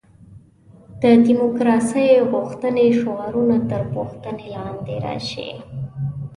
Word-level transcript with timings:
د 1.01 1.03
دیموکراسي 1.27 2.07
غوښتنې 2.31 2.85
شعارونه 2.99 3.57
تر 3.69 3.81
پوښتنې 3.95 4.45
لاندې 4.55 4.95
راشي. 5.05 5.51